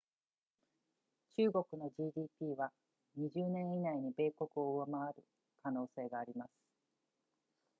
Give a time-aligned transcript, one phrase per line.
[1.37, 2.71] 中国の gdp は
[3.19, 5.23] 20年以内に米国を上回る
[5.61, 6.49] 可能性があります